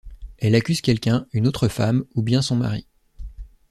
[0.39, 2.87] Elle accuse quelqu’un, une autre femme, ou bien Son mari.